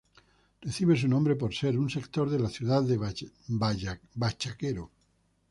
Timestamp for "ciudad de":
2.49-2.97